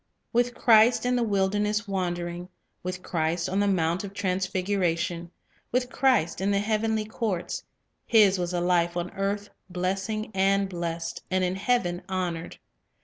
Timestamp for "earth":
9.11-9.49